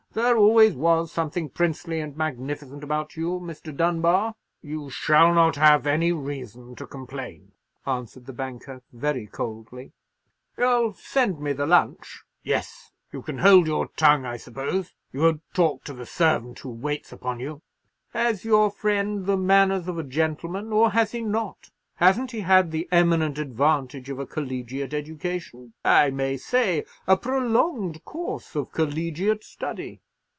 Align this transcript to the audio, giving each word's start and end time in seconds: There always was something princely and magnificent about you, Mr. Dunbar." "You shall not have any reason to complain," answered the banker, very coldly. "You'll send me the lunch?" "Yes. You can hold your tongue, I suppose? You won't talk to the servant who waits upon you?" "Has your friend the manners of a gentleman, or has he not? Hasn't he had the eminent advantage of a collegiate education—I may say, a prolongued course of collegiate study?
There 0.13 0.35
always 0.35 0.75
was 0.75 1.09
something 1.09 1.47
princely 1.47 2.01
and 2.01 2.17
magnificent 2.17 2.83
about 2.83 3.15
you, 3.15 3.39
Mr. 3.41 3.73
Dunbar." 3.73 4.35
"You 4.61 4.89
shall 4.89 5.33
not 5.33 5.55
have 5.55 5.87
any 5.87 6.11
reason 6.11 6.75
to 6.75 6.85
complain," 6.85 7.53
answered 7.87 8.25
the 8.25 8.33
banker, 8.33 8.81
very 8.91 9.25
coldly. 9.25 9.93
"You'll 10.57 10.91
send 10.91 11.39
me 11.39 11.53
the 11.53 11.65
lunch?" 11.65 12.23
"Yes. 12.43 12.91
You 13.13 13.21
can 13.21 13.37
hold 13.37 13.67
your 13.67 13.87
tongue, 13.87 14.25
I 14.25 14.35
suppose? 14.35 14.93
You 15.13 15.21
won't 15.21 15.43
talk 15.53 15.85
to 15.85 15.93
the 15.93 16.05
servant 16.05 16.59
who 16.59 16.71
waits 16.71 17.13
upon 17.13 17.39
you?" 17.39 17.61
"Has 18.11 18.43
your 18.43 18.69
friend 18.69 19.25
the 19.25 19.37
manners 19.37 19.87
of 19.87 19.97
a 19.97 20.03
gentleman, 20.03 20.73
or 20.73 20.89
has 20.91 21.13
he 21.13 21.21
not? 21.21 21.69
Hasn't 21.95 22.31
he 22.31 22.39
had 22.39 22.71
the 22.71 22.89
eminent 22.91 23.37
advantage 23.37 24.09
of 24.09 24.17
a 24.17 24.25
collegiate 24.25 24.91
education—I 24.91 26.09
may 26.09 26.35
say, 26.35 26.83
a 27.05 27.15
prolongued 27.15 28.03
course 28.05 28.55
of 28.55 28.71
collegiate 28.71 29.43
study? 29.43 30.01